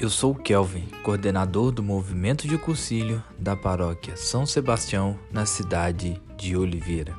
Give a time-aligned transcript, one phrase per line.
[0.00, 6.22] Eu sou o Kelvin, coordenador do movimento de cursilho da paróquia São Sebastião, na cidade
[6.36, 7.16] de Oliveira.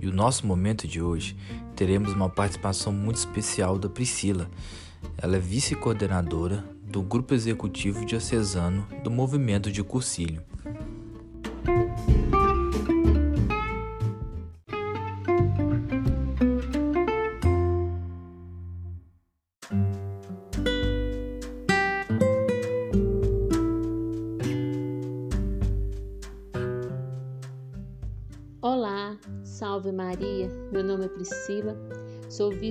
[0.00, 1.36] E o nosso momento de hoje
[1.76, 4.48] teremos uma participação muito especial da Priscila.
[5.18, 10.42] Ela é vice-coordenadora do grupo executivo diocesano do movimento de cursilho.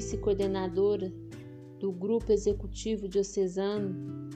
[0.10, 1.14] Vice-coordenadora
[1.80, 4.28] do Grupo Executivo Diocesano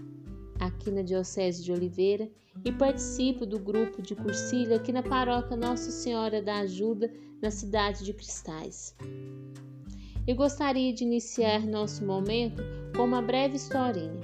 [0.59, 2.29] aqui na Diocese de Oliveira
[2.63, 8.05] e participo do grupo de cursilho aqui na paróquia Nossa Senhora da Ajuda, na cidade
[8.05, 8.95] de Cristais.
[10.27, 12.61] Eu gostaria de iniciar nosso momento
[12.95, 14.21] com uma breve historinha.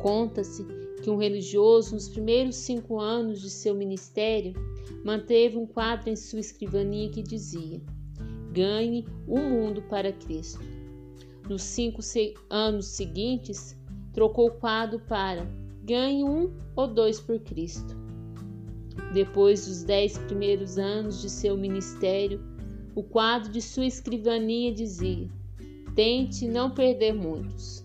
[0.00, 0.64] Conta-se
[1.02, 4.54] que um religioso, nos primeiros cinco anos de seu ministério,
[5.04, 7.82] manteve um quadro em sua escrivaninha que dizia:
[8.54, 10.60] Ganhe o mundo para Cristo.
[11.48, 12.00] Nos cinco
[12.48, 13.76] anos seguintes,
[14.12, 15.44] trocou o quadro para
[15.82, 17.96] Ganhe um ou dois por Cristo.
[19.12, 22.40] Depois dos dez primeiros anos de seu ministério,
[22.94, 25.28] o quadro de sua escrivaninha dizia:
[25.96, 27.84] Tente não perder muitos.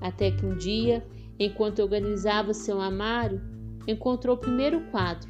[0.00, 1.04] Até que um dia,
[1.36, 3.40] enquanto organizava seu armário,
[3.88, 5.28] encontrou o primeiro quadro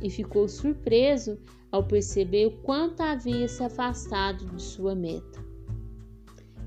[0.00, 1.36] e ficou surpreso
[1.70, 5.44] ao perceber o quanto havia se afastado de sua meta.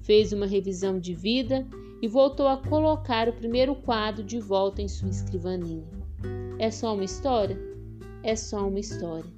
[0.01, 1.67] Fez uma revisão de vida
[2.01, 5.87] e voltou a colocar o primeiro quadro de volta em sua escrivaninha.
[6.57, 7.57] É só uma história?
[8.23, 9.31] É só uma história,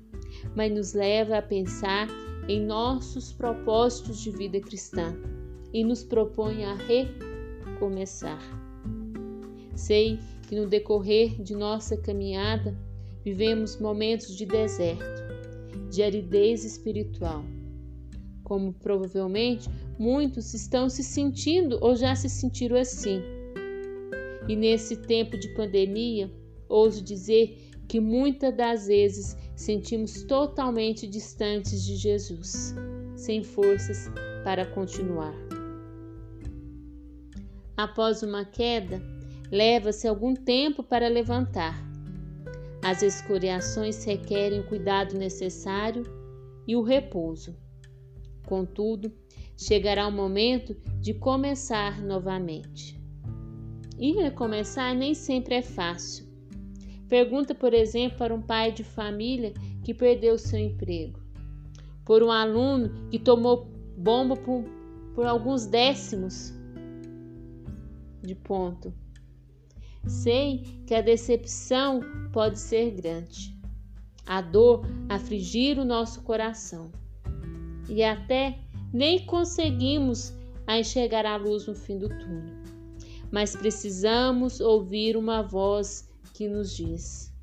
[0.56, 2.08] mas nos leva a pensar
[2.48, 5.16] em nossos propósitos de vida cristã
[5.74, 8.42] e nos propõe a recomeçar.
[9.76, 12.76] Sei que no decorrer de nossa caminhada
[13.24, 15.21] Vivemos momentos de deserto,
[15.92, 17.44] de aridez espiritual.
[18.44, 19.70] Como provavelmente
[20.00, 23.22] muitos estão se sentindo ou já se sentiram assim.
[24.48, 26.32] E nesse tempo de pandemia,
[26.68, 32.74] ouso dizer que muitas das vezes sentimos totalmente distantes de Jesus,
[33.16, 34.10] sem forças
[34.44, 35.36] para continuar.
[37.76, 39.02] Após uma queda,
[39.52, 41.91] leva-se algum tempo para levantar
[42.84, 46.04] as escoriações requerem o cuidado necessário
[46.68, 47.56] e o repouso.
[48.46, 49.12] Contudo,
[49.56, 53.00] chegará o momento de começar novamente.
[54.00, 56.26] E recomeçar nem sempre é fácil.
[57.08, 59.54] Pergunta, por exemplo, para um pai de família
[59.84, 61.20] que perdeu seu emprego,
[62.04, 64.64] por um aluno que tomou bomba por,
[65.14, 66.54] por alguns décimos
[68.24, 68.94] de ponto
[70.08, 72.02] Sei que a decepção
[72.34, 73.56] pode ser grande,
[74.26, 76.92] a dor afligir o nosso coração
[77.88, 78.58] e até
[78.94, 80.34] nem conseguimos
[80.66, 82.56] a enxergar a luz no fim do túnel.
[83.32, 87.34] Mas precisamos ouvir uma voz que nos diz: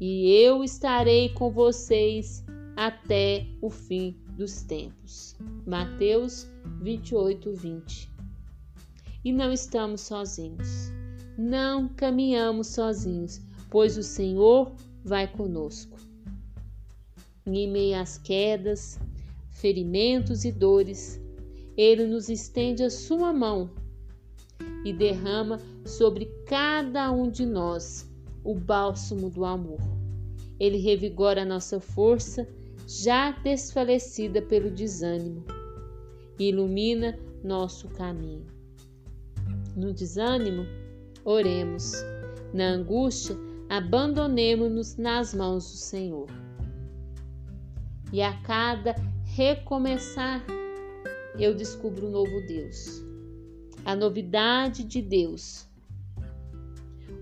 [0.00, 2.44] E eu estarei com vocês
[2.76, 5.36] até o fim dos tempos.
[5.66, 6.48] Mateus
[6.80, 8.10] 28, 20.
[9.24, 10.83] E não estamos sozinhos
[11.36, 13.40] não caminhamos sozinhos,
[13.70, 14.72] pois o Senhor
[15.04, 15.98] vai conosco.
[17.46, 18.98] Em meio às quedas,
[19.50, 21.20] ferimentos e dores,
[21.76, 23.70] Ele nos estende a sua mão
[24.84, 28.08] e derrama sobre cada um de nós
[28.44, 29.80] o bálsamo do amor.
[30.60, 32.46] Ele revigora a nossa força,
[32.86, 35.44] já desfalecida pelo desânimo,
[36.38, 38.46] e ilumina nosso caminho.
[39.74, 40.66] No desânimo,
[41.24, 41.94] Oremos.
[42.52, 43.34] Na angústia,
[43.70, 46.28] abandonemo-nos nas mãos do Senhor.
[48.12, 50.44] E a cada recomeçar,
[51.38, 53.02] eu descubro um novo Deus.
[53.86, 55.66] A novidade de Deus.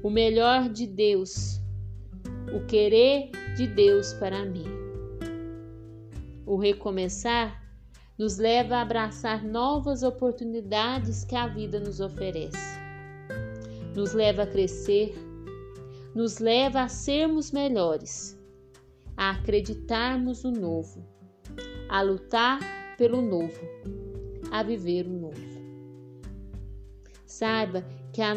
[0.03, 1.61] O melhor de Deus.
[2.53, 4.67] O querer de Deus para mim.
[6.45, 7.63] O recomeçar
[8.19, 12.82] nos leva a abraçar novas oportunidades que a vida nos oferece
[13.95, 15.15] nos leva a crescer,
[16.15, 18.39] nos leva a sermos melhores,
[19.17, 21.05] a acreditarmos no novo,
[21.89, 22.61] a lutar
[22.97, 23.61] pelo novo,
[24.51, 25.63] a viver o novo.
[27.27, 28.35] Saiba que a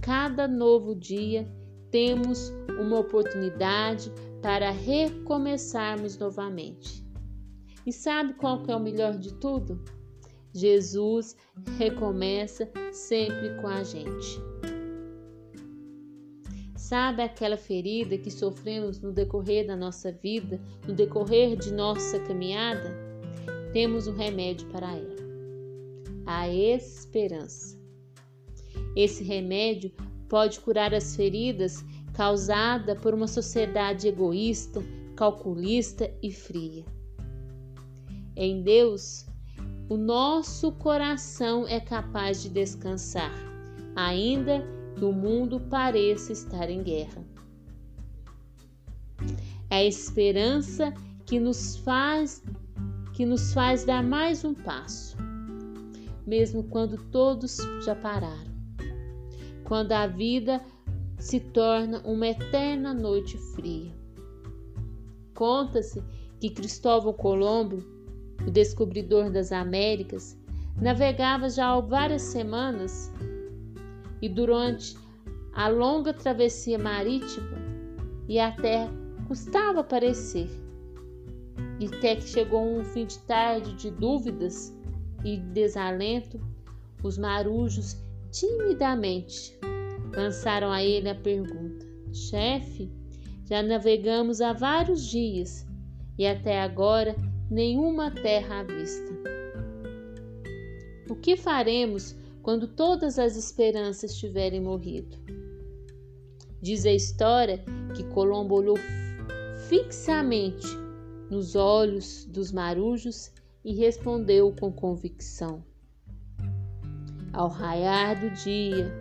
[0.00, 1.48] cada novo dia
[1.90, 4.12] temos uma oportunidade
[4.42, 7.04] para recomeçarmos novamente.
[7.86, 9.82] E sabe qual que é o melhor de tudo?
[10.52, 11.36] Jesus
[11.78, 14.40] recomeça sempre com a gente.
[16.84, 22.94] Sabe aquela ferida que sofremos no decorrer da nossa vida, no decorrer de nossa caminhada?
[23.72, 25.16] Temos um remédio para ela:
[26.26, 27.80] a esperança.
[28.94, 29.92] Esse remédio
[30.28, 31.82] pode curar as feridas
[32.12, 34.82] causadas por uma sociedade egoísta,
[35.16, 36.84] calculista e fria.
[38.36, 39.24] Em Deus,
[39.88, 43.32] o nosso coração é capaz de descansar,
[43.96, 47.24] ainda que o mundo pareça estar em guerra.
[49.70, 50.92] É a esperança
[51.26, 52.42] que nos faz
[53.12, 55.16] que nos faz dar mais um passo,
[56.26, 58.52] mesmo quando todos já pararam.
[59.62, 60.60] Quando a vida
[61.16, 63.92] se torna uma eterna noite fria.
[65.32, 66.02] Conta-se
[66.40, 67.84] que Cristóvão Colombo,
[68.46, 70.36] o descobridor das Américas,
[70.76, 73.12] navegava já há várias semanas
[74.24, 74.96] e durante
[75.52, 77.58] a longa travessia marítima
[78.26, 78.90] e a terra
[79.28, 80.48] custava aparecer.
[81.78, 84.74] E até que chegou um fim de tarde de dúvidas
[85.22, 86.40] e desalento,
[87.02, 89.58] os marujos timidamente
[90.16, 92.90] lançaram a ele a pergunta: Chefe,
[93.44, 95.66] já navegamos há vários dias
[96.16, 97.14] e até agora
[97.50, 99.12] nenhuma terra à vista.
[101.10, 105.16] O que faremos quando todas as esperanças tiverem morrido.
[106.60, 107.64] Diz a história
[107.96, 108.76] que Colombo olhou
[109.66, 110.66] fixamente
[111.30, 113.32] nos olhos dos marujos
[113.64, 115.64] e respondeu com convicção:
[117.32, 118.92] Ao raiar do dia,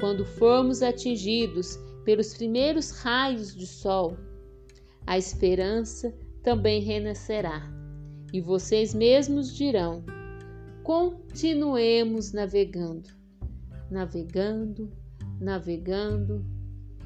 [0.00, 4.16] quando formos atingidos pelos primeiros raios de sol,
[5.06, 7.62] a esperança também renascerá,
[8.32, 10.02] e vocês mesmos dirão:
[10.86, 13.10] continuemos navegando,
[13.90, 14.88] navegando,
[15.40, 16.46] navegando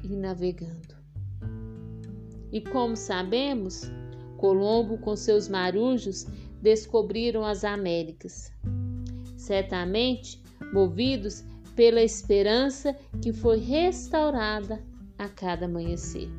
[0.03, 0.95] e navegando.
[2.51, 3.91] E como sabemos,
[4.37, 6.27] Colombo com seus marujos
[6.61, 8.53] descobriram as Américas.
[9.35, 10.39] Certamente
[10.71, 11.43] movidos
[11.75, 14.79] pela esperança que foi restaurada
[15.17, 16.29] a cada amanhecer.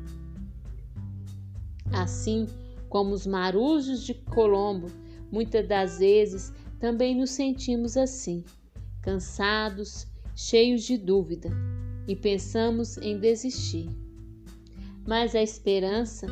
[1.91, 2.47] Assim
[2.87, 4.87] como os marujos de Colombo,
[5.29, 6.53] muitas das vezes
[6.83, 8.43] também nos sentimos assim,
[9.01, 11.49] cansados, cheios de dúvida
[12.09, 13.89] e pensamos em desistir.
[15.07, 16.27] Mas a esperança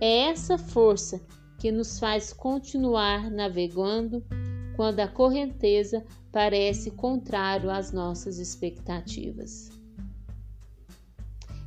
[0.00, 1.20] é essa força
[1.58, 4.24] que nos faz continuar navegando
[4.76, 9.72] quando a correnteza parece contrário às nossas expectativas.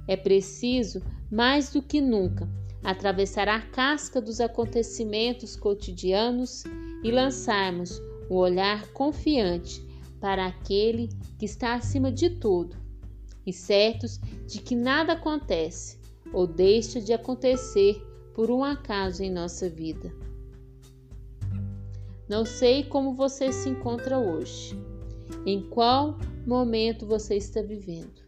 [0.07, 2.47] É preciso, mais do que nunca,
[2.85, 6.63] atravessar a casca dos acontecimentos cotidianos
[7.03, 9.83] e lançarmos o olhar confiante
[10.21, 12.77] para aquele que está acima de tudo
[13.45, 15.97] e certos de que nada acontece
[16.31, 17.99] ou deixa de acontecer
[18.35, 20.13] por um acaso em nossa vida.
[22.29, 24.79] Não sei como você se encontra hoje,
[25.45, 28.21] em qual momento você está vivendo,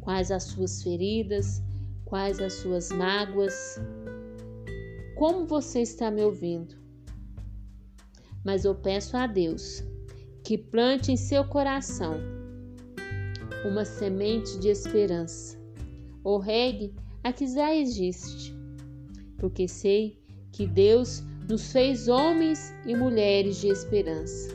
[0.00, 1.62] quais as suas feridas,
[2.04, 3.80] quais as suas mágoas,
[5.14, 6.85] como você está me ouvindo
[8.46, 9.82] mas eu peço a Deus
[10.44, 12.14] que plante em seu coração
[13.64, 15.58] uma semente de esperança,
[16.22, 18.54] ou regue a que já existe,
[19.38, 20.22] porque sei
[20.52, 24.54] que Deus nos fez homens e mulheres de esperança.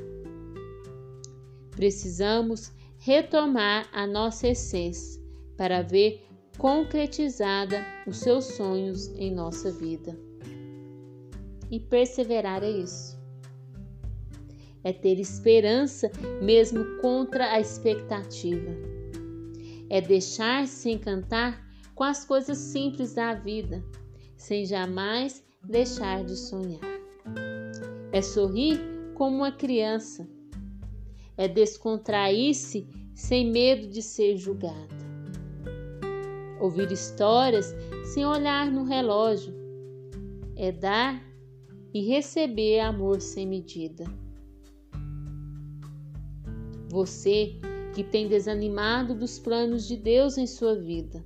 [1.71, 5.21] Precisamos retomar a nossa essência
[5.57, 6.23] para ver
[6.57, 10.17] concretizada os seus sonhos em nossa vida.
[11.69, 13.20] E perseverar é isso
[14.83, 16.11] é ter esperança
[16.41, 18.71] mesmo contra a expectativa.
[19.89, 23.83] É deixar-se encantar com as coisas simples da vida,
[24.35, 26.79] sem jamais deixar de sonhar.
[28.11, 28.79] É sorrir
[29.13, 30.27] como uma criança.
[31.37, 35.01] É descontrair-se sem medo de ser julgada.
[36.59, 37.73] Ouvir histórias
[38.13, 39.53] sem olhar no relógio.
[40.55, 41.23] É dar
[41.93, 44.05] e receber amor sem medida.
[46.91, 47.55] Você
[47.95, 51.23] que tem desanimado dos planos de Deus em sua vida.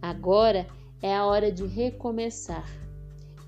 [0.00, 0.64] Agora
[1.02, 2.70] é a hora de recomeçar,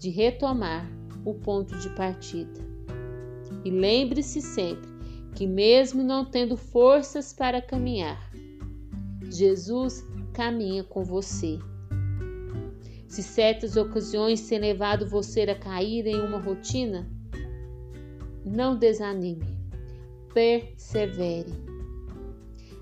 [0.00, 0.90] de retomar
[1.25, 2.61] o ponto de partida.
[3.64, 4.90] E lembre-se sempre
[5.37, 8.21] que, mesmo não tendo forças para caminhar,
[9.30, 11.57] Jesus caminha com você.
[13.07, 17.09] Se certas ocasiões têm levado você a cair em uma rotina,
[18.45, 19.58] não desanime,
[20.32, 21.52] persevere.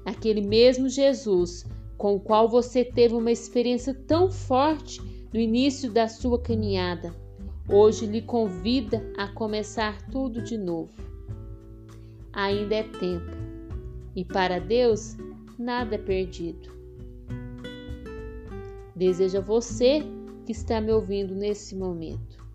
[0.04, 1.64] Aquele mesmo Jesus
[1.96, 5.00] com o qual você teve uma experiência tão forte
[5.32, 7.14] no início da sua caminhada,
[7.68, 10.92] hoje lhe convida a começar tudo de novo.
[12.32, 13.32] Ainda é tempo,
[14.14, 15.16] e para Deus
[15.58, 16.70] nada é perdido.
[18.94, 20.02] Deseja você
[20.44, 22.46] que está me ouvindo nesse momento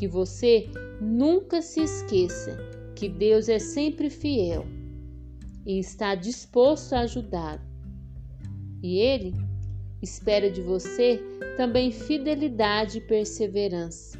[0.00, 0.66] que você
[0.98, 2.69] nunca se esqueça
[3.00, 4.66] que Deus é sempre fiel
[5.64, 7.58] e está disposto a ajudar.
[8.82, 9.34] E Ele
[10.02, 11.18] espera de você
[11.56, 14.18] também fidelidade e perseverança,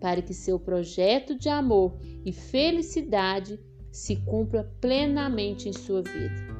[0.00, 3.58] para que seu projeto de amor e felicidade
[3.90, 6.54] se cumpra plenamente em sua vida.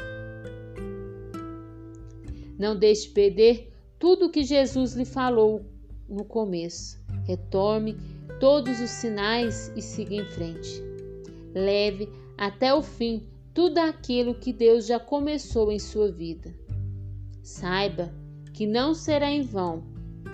[2.59, 5.65] Não deixe perder tudo o que Jesus lhe falou
[6.09, 7.01] no começo.
[7.29, 7.97] Retorne
[8.41, 10.94] todos os sinais e siga em frente.
[11.55, 16.53] Leve até o fim tudo aquilo que Deus já começou em sua vida.
[17.43, 18.13] Saiba
[18.53, 19.85] que não será em vão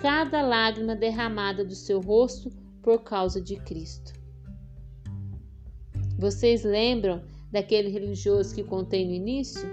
[0.01, 2.51] cada lágrima derramada do seu rosto
[2.81, 4.13] por causa de Cristo.
[6.17, 9.67] Vocês lembram daquele religioso que contei no início?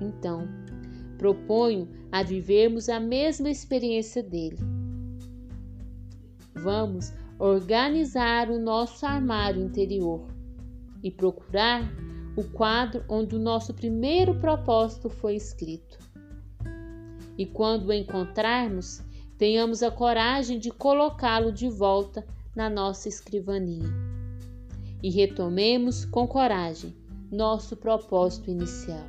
[0.00, 0.48] Então,
[1.16, 4.58] proponho a vivermos a mesma experiência dele
[6.66, 10.26] vamos organizar o nosso armário interior
[11.02, 11.82] e procurar
[12.36, 15.98] o quadro onde o nosso primeiro propósito foi escrito.
[17.36, 19.02] E quando o encontrarmos,
[19.36, 23.88] tenhamos a coragem de colocá-lo de volta na nossa escrivaninha.
[25.02, 26.96] E retomemos com coragem
[27.30, 29.04] nosso propósito inicial.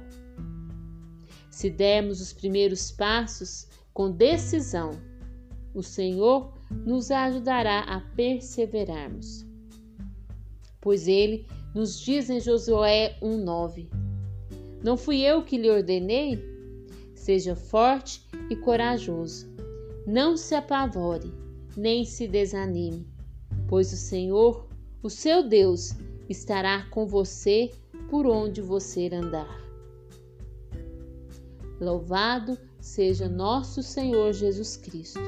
[1.49, 4.91] Se dermos os primeiros passos com decisão,
[5.73, 9.45] o Senhor nos ajudará a perseverarmos.
[10.81, 13.89] Pois ele nos diz em Josué 1:9:
[14.83, 16.41] Não fui eu que lhe ordenei?
[17.15, 19.47] Seja forte e corajoso.
[20.05, 21.33] Não se apavore,
[21.75, 23.05] nem se desanime,
[23.67, 24.67] pois o Senhor,
[25.03, 25.93] o seu Deus,
[26.29, 27.71] estará com você
[28.09, 29.61] por onde você andar.
[31.81, 35.19] Louvado seja nosso Senhor Jesus Cristo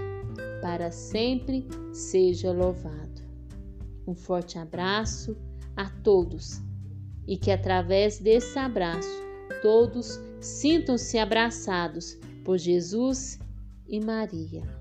[0.62, 3.22] para sempre seja louvado.
[4.08, 5.38] Um forte abraço
[5.76, 6.62] a todos
[7.28, 9.24] e que através desse abraço
[9.62, 13.40] todos sintam-se abraçados por Jesus
[13.88, 14.79] e Maria.